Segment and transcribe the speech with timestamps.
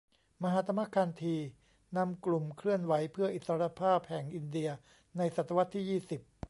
[0.43, 1.35] มหาตมะ คานธี
[1.97, 4.69] นำกลุ่มเคลื่อนไหวเพื่ออิสรภาพแห่งอินเดีย
[5.17, 6.21] ในศตวรรษที่ยี่สิบ